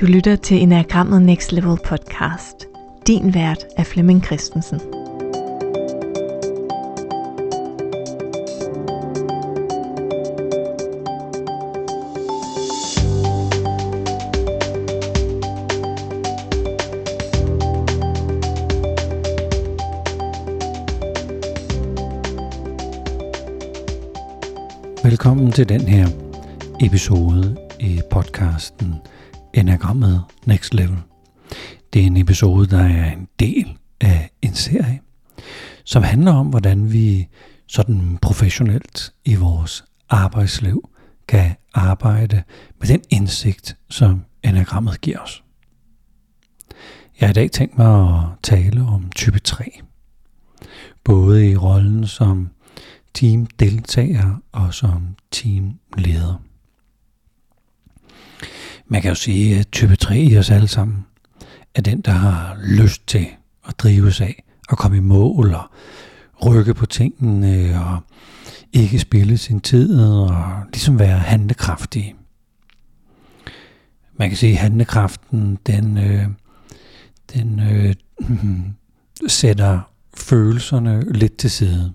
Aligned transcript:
Du 0.00 0.06
lytter 0.06 0.36
til 0.36 0.62
Enagrammet 0.62 1.22
Next 1.22 1.52
Level 1.52 1.78
podcast. 1.84 2.66
Din 3.06 3.34
vært 3.34 3.66
er 3.76 3.84
Flemming 3.84 4.24
Christensen. 4.24 4.80
Velkommen 25.04 25.52
til 25.52 25.68
den 25.68 25.80
her 25.80 26.08
episode 26.80 27.56
i 27.80 28.00
podcasten 28.10 28.94
Enagrammet 29.54 30.22
Next 30.46 30.74
Level. 30.74 30.98
Det 31.92 32.02
er 32.02 32.06
en 32.06 32.16
episode, 32.16 32.66
der 32.66 32.82
er 32.82 33.12
en 33.12 33.28
del 33.40 33.78
af 34.00 34.30
en 34.42 34.54
serie, 34.54 35.00
som 35.84 36.02
handler 36.02 36.32
om, 36.32 36.46
hvordan 36.46 36.92
vi 36.92 37.28
sådan 37.66 38.18
professionelt 38.22 39.12
i 39.24 39.34
vores 39.34 39.84
arbejdsliv 40.08 40.90
kan 41.28 41.56
arbejde 41.74 42.42
med 42.80 42.88
den 42.88 43.02
indsigt, 43.10 43.76
som 43.88 44.24
enagrammet 44.44 45.00
giver 45.00 45.18
os. 45.18 45.42
Jeg 47.20 47.28
har 47.28 47.30
i 47.30 47.34
dag 47.34 47.50
tænkt 47.50 47.78
mig 47.78 48.18
at 48.18 48.24
tale 48.42 48.82
om 48.82 49.10
type 49.16 49.38
3. 49.38 49.80
Både 51.04 51.50
i 51.50 51.56
rollen 51.56 52.06
som 52.06 52.48
teamdeltager 53.14 54.42
og 54.52 54.74
som 54.74 55.16
teamleder. 55.30 56.42
Man 58.92 59.02
kan 59.02 59.08
jo 59.08 59.14
sige, 59.14 59.58
at 59.58 59.68
type 59.72 59.96
3 59.96 60.18
i 60.18 60.38
os 60.38 60.50
alle 60.50 60.68
sammen 60.68 61.06
er 61.74 61.82
den, 61.82 62.00
der 62.00 62.12
har 62.12 62.56
lyst 62.64 63.06
til 63.06 63.26
at 63.68 63.78
drives 63.78 64.20
af 64.20 64.44
og 64.68 64.78
komme 64.78 64.96
i 64.96 65.00
mål 65.00 65.54
og 65.54 65.64
rykke 66.46 66.74
på 66.74 66.86
tingene 66.86 67.80
og 67.84 67.98
ikke 68.72 68.98
spille 68.98 69.38
sin 69.38 69.60
tid 69.60 70.00
og 70.00 70.36
ligesom 70.72 70.98
være 70.98 71.18
handlekraftig. 71.18 72.14
Man 74.12 74.28
kan 74.28 74.36
sige, 74.36 74.52
at 74.52 74.58
handlekraften 74.58 75.58
den, 75.66 75.98
øh, 75.98 76.26
den 77.34 77.60
øh, 77.60 77.94
sætter 79.40 79.80
følelserne 80.16 81.12
lidt 81.12 81.36
til 81.36 81.50
side 81.50 81.92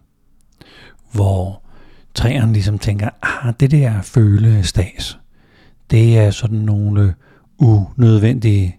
hvor 1.11 1.61
træerne 2.16 2.53
ligesom 2.53 2.80
tænker, 2.80 3.09
ah, 3.22 3.53
det 3.59 3.72
der 3.72 4.02
følestas, 4.02 5.17
det 5.91 6.17
er 6.17 6.31
sådan 6.31 6.58
nogle 6.58 7.02
øh, 7.02 7.11
unødvendige 7.58 8.78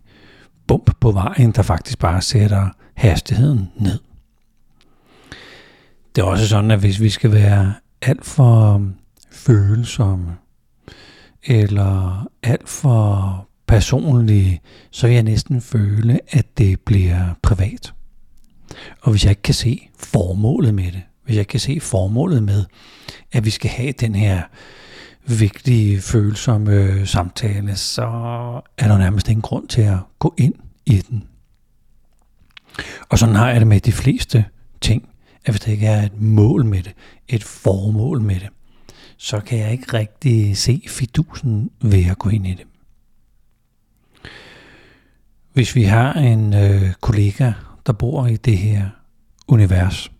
bump 0.67 0.91
på 1.01 1.11
vejen, 1.11 1.53
der 1.53 1.63
faktisk 1.63 1.99
bare 1.99 2.23
sætter 2.23 2.69
hastigheden 2.95 3.69
ned. 3.77 3.99
Det 6.17 6.23
er 6.23 6.27
også 6.27 6.49
sådan, 6.49 6.71
at 6.71 6.79
hvis 6.79 7.01
vi 7.01 7.09
skal 7.09 7.33
være 7.33 7.75
alt 8.03 8.25
for 8.25 8.75
øh, 8.75 8.81
følsomme, 9.31 10.37
eller 11.43 12.27
alt 12.43 12.69
for 12.69 13.49
personlige, 13.67 14.61
så 14.91 15.07
vil 15.07 15.15
jeg 15.15 15.23
næsten 15.23 15.61
føle, 15.61 16.21
at 16.29 16.59
det 16.59 16.81
bliver 16.81 17.35
privat. 17.43 17.95
Og 19.03 19.11
hvis 19.11 19.25
jeg 19.25 19.31
ikke 19.31 19.43
kan 19.43 19.55
se 19.55 19.89
formålet 19.99 20.75
med 20.75 20.93
det, 20.93 21.03
hvis 21.25 21.37
jeg 21.37 21.47
kan 21.47 21.61
se 21.61 21.81
formålet 21.81 22.43
med, 22.43 22.65
at 23.33 23.45
vi 23.45 23.51
skal 23.51 23.71
have 23.71 23.93
den 23.93 24.15
her 24.15 24.43
vigtige, 25.27 26.01
følsomme 26.01 27.07
samtale, 27.07 27.77
så 27.77 28.03
er 28.79 28.89
der 28.89 28.99
nærmest 28.99 29.29
ingen 29.29 29.43
grund 29.43 29.69
til 29.69 29.83
at 29.83 29.99
gå 30.19 30.35
ind 30.39 30.55
i 30.87 30.97
den. 30.97 31.25
Og 33.09 33.19
sådan 33.19 33.35
har 33.35 33.51
jeg 33.51 33.61
det 33.61 33.67
med 33.67 33.81
de 33.81 33.93
fleste 33.93 34.45
ting, 34.81 35.09
at 35.45 35.53
hvis 35.53 35.61
der 35.61 35.73
ikke 35.73 35.87
er 35.87 36.03
et 36.03 36.21
mål 36.21 36.65
med 36.65 36.83
det, 36.83 36.95
et 37.29 37.45
formål 37.45 38.21
med 38.21 38.35
det, 38.35 38.49
så 39.17 39.41
kan 39.41 39.59
jeg 39.59 39.73
ikke 39.73 39.93
rigtig 39.93 40.57
se 40.57 40.83
fidusen 40.89 41.71
ved 41.81 42.05
at 42.11 42.19
gå 42.19 42.29
ind 42.29 42.47
i 42.47 42.55
det. 42.55 42.67
Hvis 45.53 45.75
vi 45.75 45.83
har 45.83 46.13
en 46.13 46.55
øh, 46.55 46.93
kollega, 47.01 47.53
der 47.87 47.93
bor 47.93 48.27
i 48.27 48.37
det 48.37 48.59
her 48.59 48.89
univers, 49.49 50.11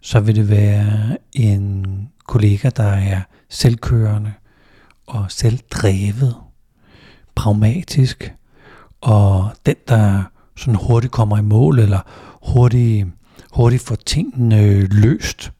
så 0.00 0.20
vil 0.20 0.36
det 0.36 0.50
være 0.50 1.18
en 1.32 1.86
kollega, 2.26 2.70
der 2.76 2.84
er 2.84 3.20
selvkørende 3.54 4.32
og 5.06 5.26
selvdrevet, 5.28 6.36
pragmatisk, 7.34 8.34
og 9.00 9.50
den, 9.66 9.76
der 9.88 10.22
sådan 10.56 10.74
hurtigt 10.74 11.12
kommer 11.12 11.38
i 11.38 11.42
mål, 11.42 11.78
eller 11.78 12.00
hurtigt, 12.42 13.06
hurtigt 13.52 13.82
får 13.82 13.94
tingene 13.94 14.80
løst. 14.86 15.52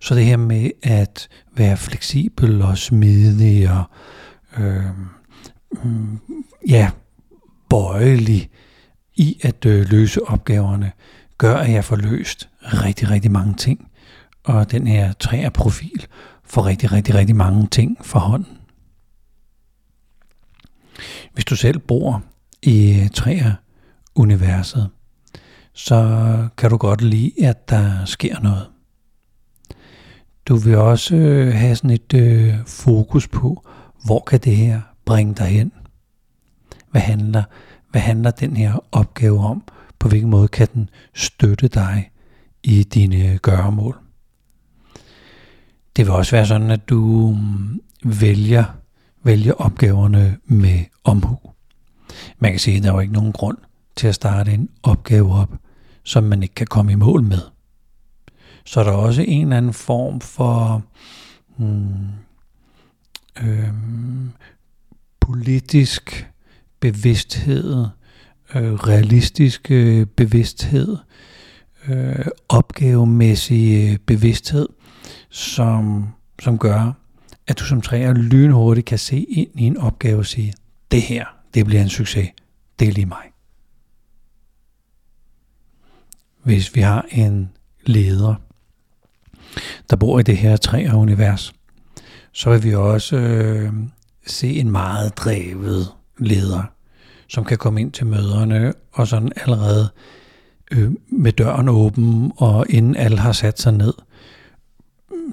Så 0.00 0.14
det 0.14 0.24
her 0.24 0.36
med 0.36 0.70
at 0.82 1.28
være 1.56 1.76
fleksibel 1.76 2.62
og 2.62 2.78
smidig 2.78 3.70
og 3.70 3.84
øh, 4.58 4.84
mm, 5.84 6.20
ja, 6.68 6.90
bøjelig 7.70 8.50
i 9.14 9.40
at 9.42 9.66
øh, 9.66 9.86
løse 9.90 10.22
opgaverne, 10.22 10.92
gør, 11.38 11.56
at 11.56 11.72
jeg 11.72 11.84
får 11.84 11.96
løst 11.96 12.48
rigtig, 12.62 13.10
rigtig 13.10 13.30
mange 13.30 13.54
ting. 13.54 13.88
Og 14.44 14.70
den 14.70 14.86
her 14.86 15.12
træerprofil 15.12 16.06
får 16.46 16.66
rigtig, 16.66 16.92
rigtig, 16.92 17.14
rigtig 17.14 17.36
mange 17.36 17.66
ting 17.66 17.98
for 18.00 18.18
hånden. 18.18 18.58
Hvis 21.32 21.44
du 21.44 21.56
selv 21.56 21.78
bor 21.78 22.22
i 22.62 23.00
øh, 23.00 23.08
træer-universet, 23.08 24.90
så 25.72 26.48
kan 26.58 26.70
du 26.70 26.76
godt 26.76 27.02
lide, 27.02 27.46
at 27.46 27.68
der 27.68 28.04
sker 28.04 28.40
noget. 28.40 28.66
Du 30.48 30.56
vil 30.56 30.76
også 30.76 31.16
øh, 31.16 31.54
have 31.54 31.76
sådan 31.76 31.90
et 31.90 32.14
øh, 32.14 32.54
fokus 32.66 33.28
på, 33.28 33.66
hvor 34.04 34.20
kan 34.20 34.40
det 34.40 34.56
her 34.56 34.80
bringe 35.04 35.34
dig 35.34 35.46
hen? 35.46 35.72
Hvad 36.90 37.00
handler, 37.00 37.42
hvad 37.90 38.00
handler 38.00 38.30
den 38.30 38.56
her 38.56 38.84
opgave 38.92 39.40
om? 39.40 39.62
På 39.98 40.08
hvilken 40.08 40.30
måde 40.30 40.48
kan 40.48 40.68
den 40.74 40.90
støtte 41.14 41.68
dig 41.68 42.10
i 42.62 42.82
dine 42.82 43.32
øh, 43.32 43.36
gøremål? 43.36 44.05
Det 45.96 46.06
vil 46.06 46.14
også 46.14 46.36
være 46.36 46.46
sådan, 46.46 46.70
at 46.70 46.88
du 46.88 47.30
mm, 47.40 47.80
vælger, 48.04 48.64
vælger 49.22 49.52
opgaverne 49.52 50.38
med 50.44 50.84
omhu. 51.04 51.38
Man 52.38 52.50
kan 52.50 52.60
sige, 52.60 52.76
at 52.76 52.82
der 52.82 52.88
er 52.88 52.94
jo 52.94 53.00
ikke 53.00 53.12
nogen 53.12 53.32
grund 53.32 53.58
til 53.96 54.06
at 54.06 54.14
starte 54.14 54.52
en 54.52 54.68
opgave 54.82 55.32
op, 55.32 55.50
som 56.02 56.24
man 56.24 56.42
ikke 56.42 56.54
kan 56.54 56.66
komme 56.66 56.92
i 56.92 56.94
mål 56.94 57.22
med. 57.22 57.38
Så 58.64 58.80
er 58.80 58.84
der 58.84 58.92
også 58.92 59.22
en 59.22 59.42
eller 59.42 59.56
anden 59.56 59.72
form 59.72 60.20
for 60.20 60.82
hmm, 61.56 62.06
øhm, 63.42 64.30
politisk 65.20 66.30
bevidsthed, 66.80 67.86
øh, 68.54 68.72
realistisk 68.72 69.70
øh, 69.70 70.06
bevidsthed, 70.06 70.96
øh, 71.88 72.26
opgavemæssig 72.48 73.90
øh, 73.92 73.98
bevidsthed, 73.98 74.68
som, 75.30 76.08
som 76.42 76.58
gør, 76.58 76.92
at 77.46 77.58
du 77.58 77.64
som 77.64 77.80
træer 77.80 78.12
lynhurtigt 78.12 78.86
kan 78.86 78.98
se 78.98 79.18
ind 79.18 79.60
i 79.60 79.62
en 79.62 79.76
opgave 79.76 80.18
og 80.18 80.26
sige, 80.26 80.54
det 80.90 81.02
her, 81.02 81.24
det 81.54 81.66
bliver 81.66 81.82
en 81.82 81.88
succes. 81.88 82.28
Det 82.78 82.88
er 82.88 82.92
lige 82.92 83.06
mig. 83.06 83.32
Hvis 86.42 86.74
vi 86.74 86.80
har 86.80 87.06
en 87.10 87.50
leder, 87.86 88.34
der 89.90 89.96
bor 89.96 90.18
i 90.18 90.22
det 90.22 90.36
her 90.36 90.56
træer-univers, 90.56 91.54
så 92.32 92.50
vil 92.50 92.62
vi 92.62 92.74
også 92.74 93.16
øh, 93.16 93.72
se 94.26 94.48
en 94.48 94.70
meget 94.70 95.16
drevet 95.18 95.92
leder, 96.18 96.62
som 97.28 97.44
kan 97.44 97.58
komme 97.58 97.80
ind 97.80 97.92
til 97.92 98.06
møderne 98.06 98.72
og 98.92 99.08
sådan 99.08 99.32
allerede 99.36 99.88
øh, 100.70 100.92
med 101.08 101.32
døren 101.32 101.68
åben 101.68 102.32
og 102.36 102.66
inden 102.68 102.96
alle 102.96 103.18
har 103.18 103.32
sat 103.32 103.60
sig 103.60 103.72
ned, 103.72 103.94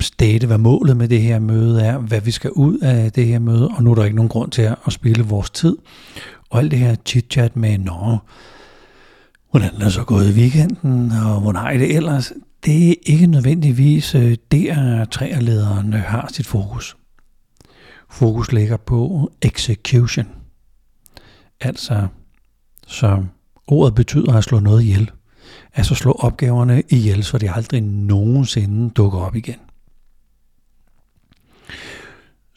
state, 0.01 0.47
hvad 0.47 0.57
målet 0.57 0.97
med 0.97 1.07
det 1.07 1.21
her 1.21 1.39
møde 1.39 1.81
er, 1.81 1.97
hvad 1.97 2.21
vi 2.21 2.31
skal 2.31 2.51
ud 2.51 2.77
af 2.77 3.11
det 3.11 3.27
her 3.27 3.39
møde, 3.39 3.67
og 3.67 3.83
nu 3.83 3.91
er 3.91 3.95
der 3.95 4.03
ikke 4.03 4.15
nogen 4.15 4.29
grund 4.29 4.51
til 4.51 4.61
at 4.61 4.93
spille 4.93 5.23
vores 5.23 5.49
tid. 5.49 5.77
Og 6.49 6.59
alt 6.59 6.71
det 6.71 6.79
her 6.79 6.95
chit-chat 7.09 7.55
med, 7.55 7.77
nå, 7.77 8.17
hvordan 9.51 9.69
er 9.75 9.83
det 9.83 9.93
så 9.93 10.03
gået 10.03 10.29
i 10.29 10.39
weekenden, 10.39 11.11
og 11.11 11.41
hvordan 11.41 11.61
har 11.61 11.71
I 11.71 11.77
det 11.77 11.95
ellers? 11.95 12.31
Det 12.65 12.89
er 12.89 12.93
ikke 13.05 13.27
nødvendigvis 13.27 14.15
øh, 14.15 14.37
der, 14.51 15.05
træerlederen 15.05 15.93
øh, 15.93 15.99
har 15.99 16.29
sit 16.33 16.47
fokus. 16.47 16.97
Fokus 18.09 18.51
ligger 18.51 18.77
på 18.77 19.31
execution. 19.41 20.27
Altså, 21.61 22.07
som 22.87 23.29
ordet 23.67 23.95
betyder 23.95 24.33
at 24.33 24.43
slå 24.43 24.59
noget 24.59 24.83
ihjel. 24.83 25.11
Altså 25.75 25.95
slå 25.95 26.11
opgaverne 26.11 26.83
ihjel, 26.89 27.23
så 27.23 27.37
de 27.37 27.51
aldrig 27.51 27.81
nogensinde 27.81 28.89
dukker 28.89 29.19
op 29.19 29.35
igen. 29.35 29.59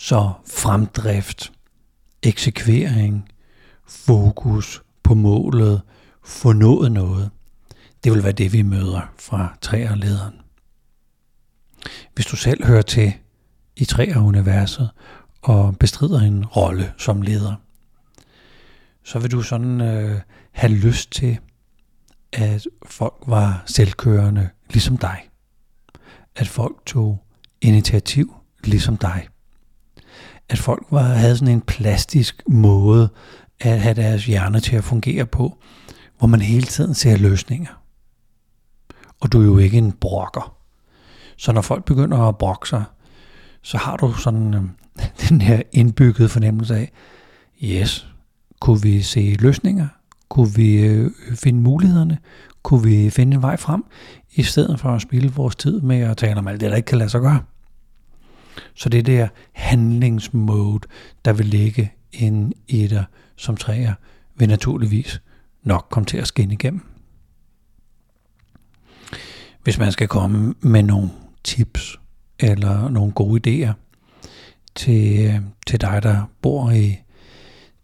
Så 0.07 0.33
fremdrift, 0.47 1.53
eksekvering, 2.23 3.29
fokus 3.87 4.83
på 5.03 5.15
målet, 5.15 5.83
få 6.25 6.53
nået 6.53 6.93
noget. 6.93 7.31
Det 8.05 8.13
vil 8.13 8.23
være 8.23 8.33
det, 8.33 8.53
vi 8.53 8.63
møder 8.63 9.13
fra 9.19 9.57
træerlederen. 9.61 10.35
Hvis 12.15 12.27
du 12.27 12.37
selv 12.37 12.67
hører 12.67 12.83
til 12.83 13.13
i 13.77 13.85
træeruniverset 13.85 14.91
og 15.43 15.79
bestrider 15.79 16.21
en 16.21 16.47
rolle 16.47 16.93
som 16.99 17.23
leder, 17.23 17.55
så 19.05 19.19
vil 19.19 19.31
du 19.31 19.43
sådan 19.43 19.81
øh, 19.81 20.21
have 20.53 20.73
lyst 20.73 21.13
til, 21.13 21.39
at 22.33 22.67
folk 22.87 23.23
var 23.27 23.63
selvkørende 23.67 24.49
ligesom 24.71 24.97
dig. 24.97 25.29
At 26.37 26.49
folk 26.49 26.87
tog 26.87 27.25
initiativ 27.61 28.35
ligesom 28.65 28.97
dig. 28.97 29.29
At 30.49 30.59
folk 30.59 30.87
var, 30.91 31.03
havde 31.03 31.37
sådan 31.37 31.55
en 31.55 31.61
plastisk 31.61 32.43
måde 32.49 33.09
at 33.61 33.81
have 33.81 33.95
deres 33.95 34.27
hjerne 34.27 34.61
til 34.61 34.77
at 34.77 34.85
fungere 34.85 35.27
på, 35.27 35.59
hvor 36.19 36.27
man 36.27 36.41
hele 36.41 36.67
tiden 36.67 36.95
ser 36.95 37.17
løsninger. 37.17 37.83
Og 39.21 39.33
du 39.33 39.41
er 39.41 39.45
jo 39.45 39.59
ikke 39.59 39.79
en 39.79 39.93
brokker. 39.93 40.57
Så 41.37 41.53
når 41.53 41.61
folk 41.61 41.85
begynder 41.85 42.19
at 42.19 42.39
brokke 42.39 42.69
sig, 42.69 42.85
så 43.63 43.79
har 43.79 43.97
du 43.97 44.13
sådan 44.13 44.55
øh, 44.55 44.63
den 45.29 45.41
her 45.41 45.63
indbyggede 45.73 46.29
fornemmelse 46.29 46.77
af, 46.77 46.93
yes, 47.63 48.07
kunne 48.61 48.83
vi 48.83 49.03
se 49.03 49.37
løsninger? 49.39 49.89
Kunne 50.29 50.55
vi 50.55 50.81
øh, 50.81 51.11
finde 51.35 51.61
mulighederne? 51.61 52.19
Kunne 52.63 52.83
vi 52.83 53.11
finde 53.11 53.35
en 53.35 53.43
vej 53.43 53.57
frem? 53.57 53.85
I 54.35 54.43
stedet 54.43 54.81
for 54.81 54.89
at 54.89 55.03
spille 55.03 55.33
vores 55.33 55.57
tid 55.57 55.81
med 55.81 56.01
at 56.01 56.17
tale 56.17 56.39
om 56.39 56.49
alt 56.49 56.61
det, 56.61 56.71
der 56.71 56.77
ikke 56.77 56.87
kan 56.87 56.99
lade 56.99 57.11
sig 57.11 57.21
gøre. 57.21 57.43
Så 58.75 58.89
det 58.89 58.99
er 58.99 59.03
der 59.03 59.29
handlingsmode, 59.53 60.89
der 61.25 61.33
vil 61.33 61.47
ligge 61.47 61.93
ind 62.13 62.53
i 62.69 62.87
dig 62.87 63.05
som 63.37 63.57
træer, 63.57 63.95
vil 64.37 64.49
naturligvis 64.49 65.21
nok 65.63 65.87
komme 65.91 66.07
til 66.07 66.17
at 66.19 66.27
skinne 66.27 66.55
igennem. 66.55 66.81
Hvis 69.63 69.79
man 69.79 69.93
skal 69.93 70.09
komme 70.09 70.55
med 70.61 70.83
nogle 70.83 71.11
tips 71.45 72.01
eller 72.39 72.89
nogle 72.89 73.13
gode 73.13 73.41
idéer 73.47 73.73
til, 74.75 75.41
til 75.67 75.81
dig, 75.81 76.03
der 76.03 76.31
bor 76.43 76.71
i 76.71 76.97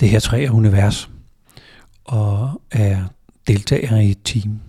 det 0.00 0.08
her 0.08 0.20
tre 0.20 0.48
univers 0.50 1.10
og 2.04 2.62
er 2.70 3.04
deltager 3.46 3.96
i 3.96 4.10
et 4.10 4.19
team, 4.24 4.60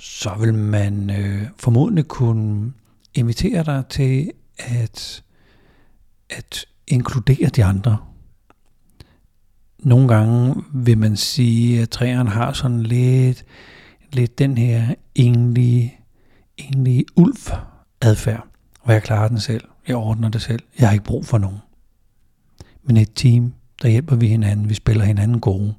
så 0.00 0.34
vil 0.40 0.54
man 0.54 1.10
øh, 1.10 1.42
formodentlig 1.56 2.08
kunne 2.08 2.72
invitere 3.14 3.64
dig 3.64 3.84
til 3.88 4.30
at, 4.58 5.22
at 6.30 6.64
inkludere 6.86 7.48
de 7.48 7.64
andre. 7.64 7.98
Nogle 9.78 10.08
gange 10.08 10.62
vil 10.74 10.98
man 10.98 11.16
sige, 11.16 11.82
at 11.82 11.90
træerne 11.90 12.30
har 12.30 12.52
sådan 12.52 12.82
lidt, 12.82 13.44
lidt 14.12 14.38
den 14.38 14.58
her 14.58 14.94
enlige, 15.14 15.94
enlige 16.56 17.04
ulv-adfærd, 17.16 18.46
hvor 18.84 18.92
jeg 18.92 19.02
klarer 19.02 19.28
den 19.28 19.40
selv, 19.40 19.64
jeg 19.88 19.96
ordner 19.96 20.28
det 20.28 20.42
selv, 20.42 20.62
jeg 20.78 20.88
har 20.88 20.92
ikke 20.92 21.04
brug 21.04 21.26
for 21.26 21.38
nogen. 21.38 21.58
Men 22.82 22.96
et 22.96 23.14
team, 23.14 23.54
der 23.82 23.88
hjælper 23.88 24.16
vi 24.16 24.28
hinanden, 24.28 24.68
vi 24.68 24.74
spiller 24.74 25.04
hinanden 25.04 25.40
gode. 25.40 25.74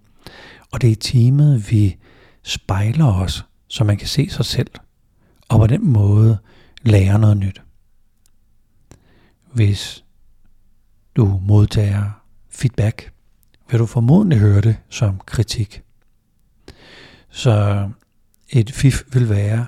Og 0.71 0.81
det 0.81 0.87
er 0.87 0.91
i 0.91 0.95
teamet, 0.95 1.71
vi 1.71 1.97
spejler 2.43 3.13
os, 3.13 3.45
så 3.67 3.83
man 3.83 3.97
kan 3.97 4.07
se 4.07 4.29
sig 4.29 4.45
selv, 4.45 4.71
og 5.49 5.59
på 5.59 5.67
den 5.67 5.87
måde 5.87 6.37
lære 6.85 7.19
noget 7.19 7.37
nyt. 7.37 7.61
Hvis 9.53 10.03
du 11.15 11.39
modtager 11.43 12.21
feedback, 12.49 13.11
vil 13.71 13.79
du 13.79 13.85
formodentlig 13.85 14.39
høre 14.39 14.61
det 14.61 14.77
som 14.89 15.21
kritik. 15.25 15.81
Så 17.29 17.89
et 18.49 18.71
fif 18.71 19.03
vil 19.13 19.29
være 19.29 19.67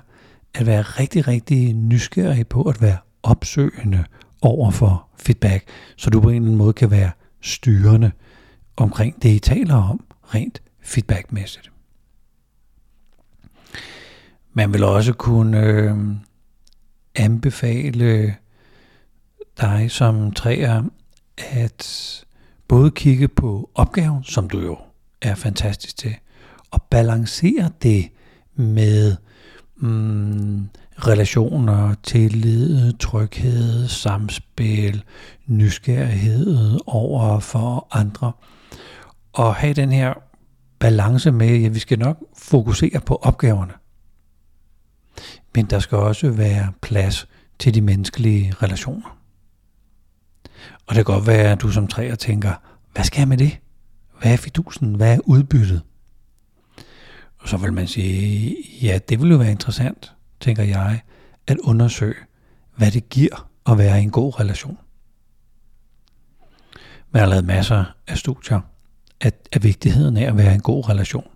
at 0.54 0.66
være 0.66 0.82
rigtig, 0.82 1.28
rigtig 1.28 1.74
nysgerrig 1.74 2.48
på 2.48 2.62
at 2.62 2.82
være 2.82 2.98
opsøgende 3.24 4.06
over 4.42 4.72
for 4.72 5.08
feedback, 5.18 5.68
så 5.98 6.10
du 6.10 6.22
på 6.22 6.30
en 6.30 6.36
eller 6.36 6.46
anden 6.46 6.58
måde 6.58 6.74
kan 6.74 6.92
være 6.92 7.12
styrende 7.42 8.12
omkring 8.78 9.24
det, 9.24 9.30
I 9.30 9.40
taler 9.40 9.76
om, 9.76 10.04
rent 10.24 10.62
feedbackmæssigt. 10.82 11.72
Man 14.54 14.74
vil 14.74 14.84
også 14.84 15.14
kunne 15.14 15.64
øh, 15.64 15.98
anbefale 17.18 18.36
dig 19.62 19.92
som 19.92 20.32
træer 20.32 20.84
at 21.38 22.24
både 22.68 22.92
kigge 22.92 23.28
på 23.28 23.70
opgaven, 23.76 24.24
som 24.24 24.50
du 24.50 24.60
jo 24.60 24.78
er 25.22 25.36
fantastisk 25.36 25.98
til, 25.98 26.16
og 26.72 26.82
balancere 26.82 27.72
det 27.84 28.10
med 28.56 29.16
mm, 29.78 30.70
relationer, 30.98 31.96
tillid, 32.04 32.94
tryghed, 32.94 33.88
samspil, 33.88 35.04
nysgerrighed 35.46 36.80
over 36.86 37.40
for 37.40 37.88
andre. 37.92 38.32
Og 39.34 39.56
have 39.56 39.74
den 39.74 39.92
her 39.92 40.14
balance 40.80 41.32
med, 41.32 41.66
at 41.66 41.74
vi 41.74 41.80
skal 41.80 42.00
nok 42.00 42.18
fokusere 42.38 43.00
på 43.06 43.16
opgaverne. 43.16 43.74
Men 45.58 45.66
der 45.66 45.80
skal 45.80 45.98
også 45.98 46.32
være 46.32 46.74
plads 46.82 47.28
til 47.60 47.74
de 47.74 47.82
menneskelige 47.82 48.54
relationer. 48.62 49.18
Og 50.88 50.96
det 50.96 51.06
kan 51.06 51.14
godt 51.16 51.28
være, 51.28 51.52
at 51.52 51.62
du 51.62 51.72
som 51.72 51.88
træer 51.88 52.16
tænker, 52.16 52.54
hvad 52.94 53.04
skal 53.04 53.20
jeg 53.20 53.28
med 53.28 53.38
det? 53.38 53.58
Hvad 54.22 54.34
er 54.34 54.38
fidusen? 54.38 54.96
Hvad 54.96 55.16
er 55.16 55.20
udbyttet? 55.26 55.82
Og 57.38 57.50
så 57.50 57.58
vil 57.58 57.74
man 57.74 57.88
sige, 57.88 58.56
ja, 58.82 59.00
det 59.10 59.22
vil 59.22 59.32
jo 59.32 59.38
være 59.38 59.52
interessant, 59.52 60.14
tænker 60.40 60.64
jeg, 60.64 61.02
at 61.48 61.58
undersøge, 61.58 62.16
hvad 62.76 62.92
det 62.92 63.10
giver 63.10 63.50
at 63.70 63.78
være 63.78 64.00
i 64.00 64.04
en 64.04 64.12
god 64.12 64.40
relation. 64.40 64.78
Man 67.12 67.20
har 67.20 67.30
lavet 67.30 67.46
masser 67.46 67.86
af 68.08 68.18
studier 68.18 68.60
af, 69.22 69.32
af 69.52 69.64
vigtigheden 69.64 70.18
af 70.18 70.28
at 70.28 70.38
være 70.38 70.52
i 70.52 70.56
en 70.56 70.62
god 70.62 70.90
relation. 70.90 71.28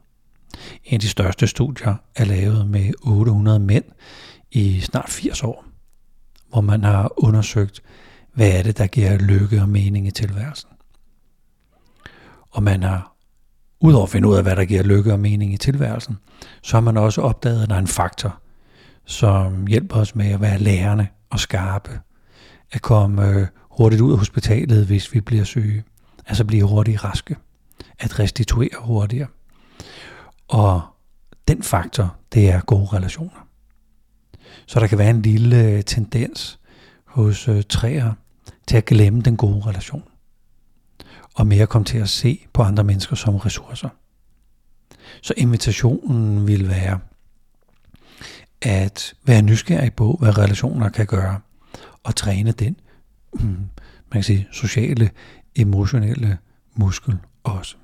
En 0.84 0.94
af 0.94 1.00
de 1.00 1.10
største 1.10 1.48
studier 1.48 1.96
er 2.16 2.26
lavet 2.26 2.68
med 2.68 2.94
800 3.04 3.60
mænd 3.60 3.84
i 4.52 4.80
snart 4.80 5.10
80 5.10 5.44
år, 5.44 5.66
hvor 6.50 6.62
man 6.62 6.84
har 6.84 7.24
undersøgt, 7.24 7.82
hvad 8.34 8.52
er 8.52 8.64
det, 8.64 8.78
der 8.78 8.88
giver 8.88 9.18
lykke 9.18 9.62
og 9.62 9.70
mening 9.70 10.08
i 10.08 10.12
tilværelsen. 10.12 10.70
Og 12.52 12.64
man 12.64 12.84
har, 12.84 13.16
udover 13.80 14.04
at 14.04 14.10
finde 14.10 14.28
ud 14.28 14.36
af, 14.36 14.44
hvad 14.44 14.56
der 14.56 14.66
giver 14.66 14.84
lykke 14.84 15.14
og 15.14 15.20
mening 15.20 15.54
i 15.54 15.58
tilværelsen, 15.58 16.18
så 16.64 16.76
har 16.76 16.82
man 16.82 16.98
også 16.98 17.22
opdaget, 17.22 17.64
at 17.64 17.70
der 17.70 17.76
er 17.76 17.80
en 17.80 17.88
faktor, 17.88 18.42
som 19.06 19.68
hjælper 19.68 19.96
os 19.96 20.16
med 20.16 20.32
at 20.32 20.42
være 20.42 20.58
lærende 20.58 21.08
og 21.30 21.40
skarpe, 21.40 22.00
at 22.72 22.82
komme 22.82 23.28
øh, 23.28 23.48
hurtigt 23.60 24.02
ud 24.02 24.12
af 24.12 24.18
hospitalet, 24.18 24.86
hvis 24.86 25.14
vi 25.14 25.22
bliver 25.22 25.44
syge, 25.44 25.84
altså 26.28 26.46
blive 26.46 26.68
hurtigt 26.68 27.04
raske, 27.04 27.36
at 28.00 28.20
restituere 28.20 28.78
hurtigere. 28.80 29.28
Og 30.52 30.82
den 31.48 31.64
faktor, 31.64 32.16
det 32.34 32.50
er 32.50 32.62
gode 32.62 32.86
relationer. 32.86 33.48
Så 34.66 34.80
der 34.80 34.88
kan 34.88 34.98
være 34.98 35.10
en 35.10 35.22
lille 35.22 35.64
øh, 35.64 35.84
tendens 35.84 36.60
hos 37.06 37.48
øh, 37.48 37.64
træer 37.70 38.14
til 38.68 38.78
at 38.78 38.86
glemme 38.86 39.22
den 39.22 39.38
gode 39.38 39.62
relation. 39.66 40.04
Og 41.36 41.48
mere 41.48 41.68
komme 41.68 41.86
til 41.86 41.98
at 41.98 42.10
se 42.10 42.46
på 42.54 42.64
andre 42.64 42.84
mennesker 42.84 43.16
som 43.16 43.36
ressourcer. 43.36 43.90
Så 45.22 45.34
invitationen 45.38 46.48
vil 46.48 46.70
være 46.70 47.00
at 48.62 49.14
være 49.24 49.42
nysgerrig 49.42 49.94
på, 49.94 50.18
hvad 50.20 50.38
relationer 50.38 50.90
kan 50.90 51.06
gøre, 51.06 51.40
og 52.04 52.16
træne 52.16 52.52
den, 52.52 52.76
man 54.12 54.14
kan 54.14 54.24
sige, 54.24 54.48
sociale, 54.52 55.10
emotionelle 55.56 56.38
muskel 56.76 57.18
også. 57.44 57.76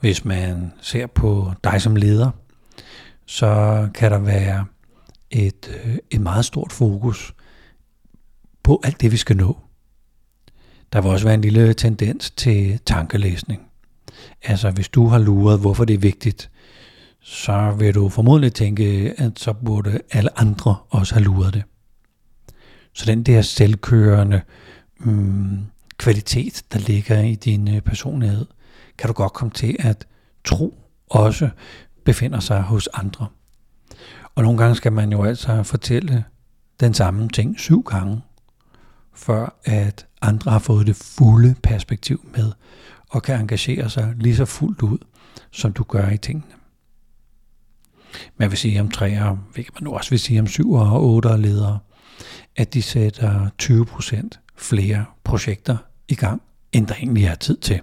Hvis 0.00 0.24
man 0.24 0.72
ser 0.80 1.06
på 1.06 1.52
dig 1.64 1.82
som 1.82 1.96
leder, 1.96 2.30
så 3.26 3.88
kan 3.94 4.12
der 4.12 4.18
være 4.18 4.66
et, 5.30 5.80
øh, 5.84 5.98
et 6.10 6.20
meget 6.20 6.44
stort 6.44 6.72
fokus 6.72 7.34
på 8.62 8.80
alt 8.84 9.00
det, 9.00 9.12
vi 9.12 9.16
skal 9.16 9.36
nå. 9.36 9.58
Der 10.92 11.00
vil 11.00 11.10
også 11.10 11.24
være 11.24 11.34
en 11.34 11.40
lille 11.40 11.74
tendens 11.74 12.30
til 12.30 12.80
tankelæsning. 12.86 13.62
Altså 14.42 14.70
hvis 14.70 14.88
du 14.88 15.06
har 15.06 15.18
luret, 15.18 15.60
hvorfor 15.60 15.84
det 15.84 15.94
er 15.94 15.98
vigtigt, 15.98 16.50
så 17.20 17.74
vil 17.78 17.94
du 17.94 18.08
formodentlig 18.08 18.52
tænke, 18.52 19.14
at 19.18 19.38
så 19.38 19.52
burde 19.52 20.00
alle 20.10 20.38
andre 20.40 20.76
også 20.90 21.14
have 21.14 21.24
luret 21.24 21.54
det. 21.54 21.62
Så 22.92 23.04
den 23.06 23.22
der 23.22 23.42
selvkørende 23.42 24.40
mm, 24.98 25.58
kvalitet, 25.98 26.62
der 26.72 26.78
ligger 26.78 27.20
i 27.20 27.34
din 27.34 27.74
øh, 27.74 27.80
personlighed, 27.80 28.46
kan 28.98 29.08
du 29.08 29.12
godt 29.12 29.32
komme 29.32 29.52
til 29.52 29.76
at 29.78 30.06
tro 30.44 30.74
også 31.10 31.50
befinder 32.04 32.40
sig 32.40 32.62
hos 32.62 32.86
andre. 32.86 33.26
Og 34.34 34.42
nogle 34.42 34.58
gange 34.58 34.74
skal 34.76 34.92
man 34.92 35.12
jo 35.12 35.24
altså 35.24 35.62
fortælle 35.62 36.24
den 36.80 36.94
samme 36.94 37.28
ting 37.28 37.60
syv 37.60 37.82
gange, 37.82 38.22
før 39.14 39.58
at 39.64 40.06
andre 40.22 40.50
har 40.50 40.58
fået 40.58 40.86
det 40.86 40.96
fulde 40.96 41.54
perspektiv 41.62 42.28
med, 42.36 42.52
og 43.10 43.22
kan 43.22 43.40
engagere 43.40 43.90
sig 43.90 44.14
lige 44.16 44.36
så 44.36 44.44
fuldt 44.44 44.82
ud, 44.82 44.98
som 45.50 45.72
du 45.72 45.82
gør 45.82 46.08
i 46.08 46.18
tingene. 46.18 46.52
Man 48.36 48.50
vil 48.50 48.58
sige 48.58 48.80
om 48.80 48.90
træer, 48.90 49.36
hvilket 49.52 49.74
man 49.74 49.82
nu 49.82 49.92
også 49.92 50.10
vil 50.10 50.20
sige 50.20 50.40
om 50.40 50.46
syv 50.46 50.72
og 50.72 51.04
otte 51.04 51.36
ledere, 51.36 51.78
at 52.56 52.74
de 52.74 52.82
sætter 52.82 53.48
20% 53.62 54.52
flere 54.56 55.04
projekter 55.24 55.76
i 56.08 56.14
gang, 56.14 56.42
end 56.72 56.86
der 56.86 56.94
egentlig 56.94 57.24
er 57.24 57.34
tid 57.34 57.56
til. 57.56 57.80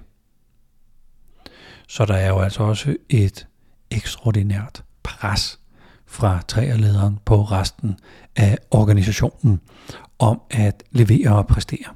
Så 1.87 2.05
der 2.05 2.13
er 2.13 2.27
jo 2.27 2.39
altså 2.39 2.63
også 2.63 2.95
et 3.09 3.47
ekstraordinært 3.91 4.83
pres 5.03 5.59
fra 6.05 6.41
træerlederen 6.47 7.19
på 7.25 7.43
resten 7.43 7.99
af 8.35 8.57
organisationen 8.71 9.61
om 10.19 10.41
at 10.49 10.83
levere 10.91 11.35
og 11.35 11.47
præstere. 11.47 11.93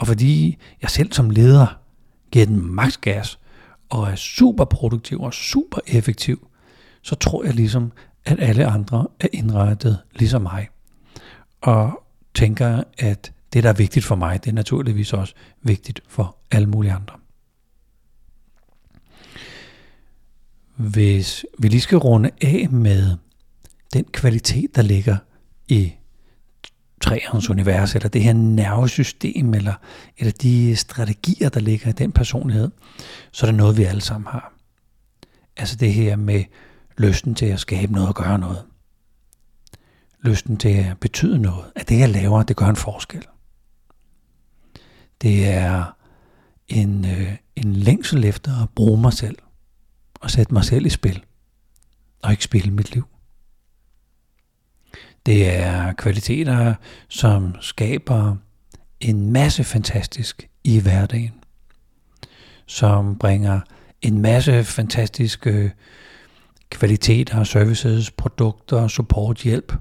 Og 0.00 0.06
fordi 0.06 0.58
jeg 0.82 0.90
selv 0.90 1.12
som 1.12 1.30
leder 1.30 1.66
giver 2.32 2.46
den 2.46 2.74
maks 2.74 2.96
gas 2.96 3.38
og 3.88 4.10
er 4.10 4.16
super 4.16 4.64
produktiv 4.64 5.20
og 5.20 5.34
super 5.34 5.78
effektiv, 5.86 6.48
så 7.02 7.14
tror 7.14 7.44
jeg 7.44 7.54
ligesom, 7.54 7.92
at 8.24 8.40
alle 8.40 8.66
andre 8.66 9.06
er 9.20 9.28
indrettet 9.32 9.98
ligesom 10.14 10.42
mig. 10.42 10.68
Og 11.60 12.02
tænker, 12.34 12.82
at 12.98 13.32
det, 13.52 13.62
der 13.62 13.68
er 13.68 13.74
vigtigt 13.74 14.04
for 14.04 14.14
mig, 14.14 14.44
det 14.44 14.50
er 14.50 14.54
naturligvis 14.54 15.12
også 15.12 15.34
vigtigt 15.62 16.00
for 16.08 16.36
alle 16.50 16.68
mulige 16.68 16.92
andre. 16.92 17.16
Hvis 20.80 21.44
vi 21.58 21.68
lige 21.68 21.80
skal 21.80 21.98
runde 21.98 22.30
af 22.42 22.68
med 22.70 23.16
den 23.92 24.04
kvalitet, 24.04 24.76
der 24.76 24.82
ligger 24.82 25.16
i 25.68 25.92
træernes 27.00 27.50
univers, 27.50 27.94
eller 27.94 28.08
det 28.08 28.22
her 28.22 28.32
nervesystem, 28.32 29.54
eller, 29.54 29.74
eller 30.18 30.32
de 30.32 30.76
strategier, 30.76 31.48
der 31.48 31.60
ligger 31.60 31.88
i 31.88 31.92
den 31.92 32.12
personlighed, 32.12 32.70
så 33.32 33.46
er 33.46 33.50
det 33.50 33.58
noget, 33.58 33.76
vi 33.76 33.84
alle 33.84 34.00
sammen 34.00 34.26
har. 34.26 34.52
Altså 35.56 35.76
det 35.76 35.92
her 35.92 36.16
med 36.16 36.44
lysten 36.98 37.34
til 37.34 37.46
at 37.46 37.60
skabe 37.60 37.92
noget 37.92 38.08
og 38.08 38.14
gøre 38.14 38.38
noget. 38.38 38.62
Lysten 40.22 40.56
til 40.56 40.68
at 40.68 40.98
betyde 41.00 41.38
noget. 41.38 41.64
At 41.76 41.88
det, 41.88 41.98
jeg 41.98 42.08
laver, 42.08 42.42
det 42.42 42.56
gør 42.56 42.66
en 42.66 42.76
forskel. 42.76 43.24
Det 45.22 45.48
er 45.48 45.96
en, 46.68 47.04
øh, 47.04 47.36
en 47.56 47.72
længsel 47.72 48.24
efter 48.24 48.62
at 48.62 48.70
bruge 48.70 49.00
mig 49.00 49.12
selv 49.12 49.36
og 50.20 50.30
sætte 50.30 50.54
mig 50.54 50.64
selv 50.64 50.86
i 50.86 50.90
spil 50.90 51.24
og 52.22 52.30
ikke 52.30 52.44
spille 52.44 52.70
mit 52.70 52.94
liv. 52.94 53.04
Det 55.26 55.56
er 55.56 55.92
kvaliteter, 55.92 56.74
som 57.08 57.54
skaber 57.60 58.36
en 59.00 59.32
masse 59.32 59.64
fantastisk 59.64 60.48
i 60.64 60.80
hverdagen, 60.80 61.34
som 62.66 63.18
bringer 63.18 63.60
en 64.02 64.20
masse 64.22 64.64
fantastiske 64.64 65.72
kvaliteter, 66.70 67.44
services, 67.44 68.10
produkter, 68.10 68.88
support, 68.88 69.42
hjælp 69.42 69.72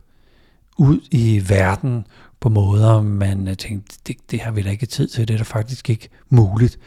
ud 0.78 1.00
i 1.12 1.44
verden 1.50 2.08
på 2.40 2.50
måder, 2.50 3.02
man 3.02 3.56
tænkte, 3.56 3.98
det, 4.08 4.16
det 4.32 4.40
har 4.42 4.52
vi 4.52 4.62
da 4.62 4.70
ikke 4.70 4.86
tid 4.86 5.08
til, 5.08 5.28
det 5.28 5.34
er 5.34 5.38
da 5.38 5.44
faktisk 5.44 5.90
ikke 5.90 6.10
muligt. 6.30 6.80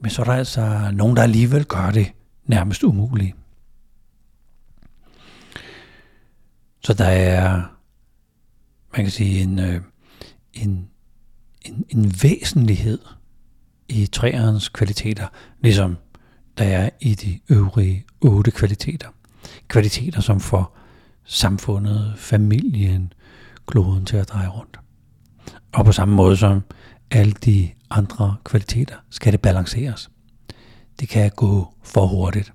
Men 0.00 0.10
så 0.10 0.22
er 0.22 0.24
der 0.24 0.32
altså 0.32 0.90
nogen, 0.92 1.16
der 1.16 1.22
alligevel 1.22 1.64
gør 1.64 1.90
det 1.90 2.12
nærmest 2.50 2.84
umulige. 2.84 3.34
Så 6.84 6.94
der 6.94 7.04
er 7.04 7.62
man 8.92 9.04
kan 9.04 9.10
sige, 9.10 9.42
en, 9.42 9.58
øh, 9.58 9.80
en, 10.52 10.88
en, 11.62 11.84
en 11.88 12.12
væsentlighed 12.22 12.98
i 13.88 14.06
træernes 14.06 14.68
kvaliteter, 14.68 15.26
ligesom 15.60 15.96
der 16.58 16.64
er 16.64 16.90
i 17.00 17.14
de 17.14 17.40
øvrige 17.48 18.04
otte 18.20 18.50
kvaliteter. 18.50 19.08
Kvaliteter, 19.68 20.20
som 20.20 20.40
får 20.40 20.78
samfundet, 21.24 22.14
familien, 22.16 23.12
kloden 23.66 24.06
til 24.06 24.16
at 24.16 24.28
dreje 24.28 24.48
rundt. 24.48 24.80
Og 25.72 25.84
på 25.84 25.92
samme 25.92 26.14
måde 26.14 26.36
som 26.36 26.62
alle 27.10 27.32
de 27.32 27.70
andre 27.90 28.36
kvaliteter, 28.44 28.96
skal 29.10 29.32
det 29.32 29.40
balanceres. 29.40 30.10
Det 31.00 31.08
kan 31.08 31.30
gå 31.36 31.74
for 31.82 32.06
hurtigt. 32.06 32.52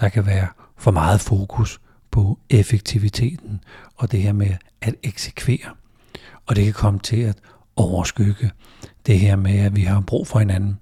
Der 0.00 0.08
kan 0.08 0.26
være 0.26 0.48
for 0.76 0.90
meget 0.90 1.20
fokus 1.20 1.80
på 2.10 2.38
effektiviteten 2.50 3.60
og 3.94 4.12
det 4.12 4.22
her 4.22 4.32
med 4.32 4.54
at 4.80 4.94
eksekvere. 5.02 5.74
Og 6.46 6.56
det 6.56 6.64
kan 6.64 6.72
komme 6.72 7.00
til 7.00 7.20
at 7.20 7.40
overskygge 7.76 8.50
det 9.06 9.18
her 9.18 9.36
med, 9.36 9.58
at 9.58 9.76
vi 9.76 9.82
har 9.82 10.00
brug 10.00 10.26
for 10.26 10.38
hinanden, 10.38 10.78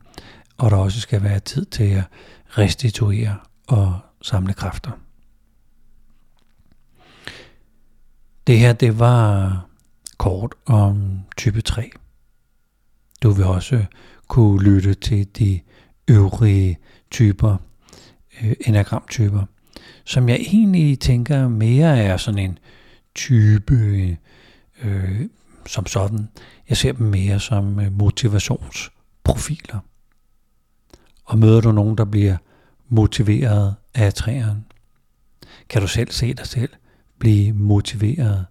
og 0.58 0.70
der 0.70 0.76
også 0.76 1.00
skal 1.00 1.22
være 1.22 1.40
tid 1.40 1.64
til 1.64 1.84
at 1.84 2.04
restituere 2.48 3.36
og 3.66 3.98
samle 4.22 4.52
kræfter. 4.52 4.90
Det 8.46 8.58
her, 8.58 8.72
det 8.72 8.98
var 8.98 9.66
kort 10.18 10.54
om 10.66 11.20
type 11.36 11.60
3. 11.60 11.90
Du 13.22 13.30
vil 13.30 13.44
også 13.44 13.84
kunne 14.28 14.62
lytte 14.62 14.94
til 14.94 15.26
de 15.38 15.60
øvrige 16.08 16.78
typer, 17.10 17.56
øh, 18.42 18.52
enagramtyper, 18.66 19.42
som 20.04 20.28
jeg 20.28 20.36
egentlig 20.36 21.00
tænker 21.00 21.48
mere 21.48 21.98
er 21.98 22.16
sådan 22.16 22.38
en 22.38 22.58
type 23.14 23.74
øh, 24.82 25.28
som 25.66 25.86
sådan. 25.86 26.28
Jeg 26.68 26.76
ser 26.76 26.92
dem 26.92 27.06
mere 27.06 27.40
som 27.40 27.80
øh, 27.80 27.98
motivationsprofiler. 27.98 29.78
Og 31.24 31.38
møder 31.38 31.60
du 31.60 31.72
nogen, 31.72 31.98
der 31.98 32.04
bliver 32.04 32.36
motiveret 32.88 33.74
af 33.94 34.14
træerne, 34.14 34.62
kan 35.68 35.82
du 35.82 35.88
selv 35.88 36.10
se 36.10 36.34
dig 36.34 36.46
selv 36.46 36.70
blive 37.18 37.52
motiveret 37.52 38.46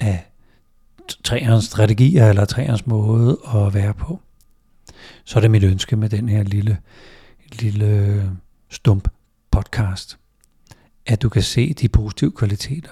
af 0.00 0.30
træernes 1.24 1.64
strategier 1.64 2.28
eller 2.28 2.44
træernes 2.44 2.86
måde 2.86 3.38
at 3.54 3.74
være 3.74 3.94
på. 3.94 4.20
Så 5.24 5.38
er 5.38 5.40
det 5.40 5.50
mit 5.50 5.64
ønske 5.64 5.96
med 5.96 6.08
den 6.08 6.28
her 6.28 6.42
lille, 6.42 6.78
lille 7.52 8.30
stump 8.68 9.08
podcast, 9.50 10.18
at 11.06 11.22
du 11.22 11.28
kan 11.28 11.42
se 11.42 11.72
de 11.72 11.88
positive 11.88 12.32
kvaliteter, 12.32 12.90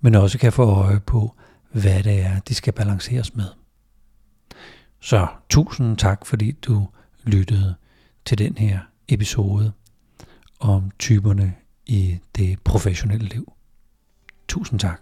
men 0.00 0.14
også 0.14 0.38
kan 0.38 0.52
få 0.52 0.64
øje 0.64 1.00
på, 1.00 1.34
hvad 1.72 2.02
det 2.02 2.20
er, 2.20 2.40
de 2.40 2.54
skal 2.54 2.72
balanceres 2.72 3.34
med. 3.34 3.46
Så 5.00 5.26
tusind 5.48 5.96
tak, 5.96 6.26
fordi 6.26 6.52
du 6.52 6.88
lyttede 7.24 7.74
til 8.24 8.38
den 8.38 8.58
her 8.58 8.78
episode 9.08 9.72
om 10.60 10.90
typerne 10.98 11.54
i 11.86 12.18
det 12.36 12.60
professionelle 12.60 13.28
liv. 13.28 13.52
Tusind 14.48 14.80
tak. 14.80 15.00